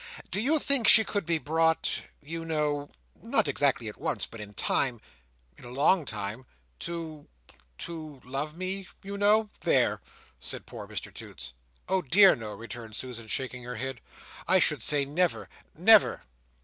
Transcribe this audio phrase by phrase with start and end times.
[0.31, 5.63] "Do you think she could be brought, you know—not exactly at once, but in time—in
[5.63, 7.21] a long time—to—to
[8.25, 9.51] love me, you know?
[9.59, 10.01] There!"
[10.39, 11.53] said poor Mr Toots.
[11.87, 14.01] "Oh dear no!" returned Susan, shaking her head.
[14.47, 15.47] "I should say, never.
[15.77, 16.23] Never!"